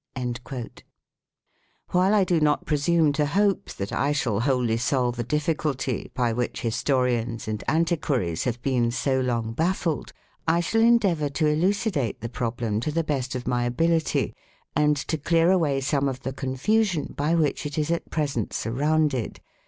2 0.15 0.33
While 1.91 2.15
I 2.15 2.23
'do 2.23 2.39
not 2.39 2.65
presume 2.65 3.13
to 3.13 3.27
hope 3.27 3.71
that 3.73 3.93
I 3.93 4.13
shall 4.13 4.39
wholly 4.39 4.77
solve 4.77 5.19
a 5.19 5.23
difficulty 5.23 6.09
by 6.15 6.33
which 6.33 6.61
historians 6.61 7.47
and 7.47 7.63
antiquaries 7.67 8.45
have 8.45 8.59
been 8.63 8.89
so 8.89 9.19
long 9.21 9.53
baffled, 9.53 10.11
I 10.47 10.59
shall 10.59 10.81
endeavour 10.81 11.29
to 11.29 11.45
elucidate 11.45 12.21
the 12.21 12.29
problem 12.29 12.79
to 12.79 12.91
the 12.91 13.03
best 13.03 13.35
of 13.35 13.47
my 13.47 13.63
ability 13.65 14.33
and 14.75 14.97
to 14.97 15.19
clear 15.19 15.51
away 15.51 15.81
some 15.81 16.09
of 16.09 16.21
the 16.21 16.33
confusion 16.33 17.13
by 17.15 17.35
which 17.35 17.67
it 17.67 17.77
is 17.77 17.91
at 17.91 18.09
present 18.09 18.53
surrounded. 18.53 19.39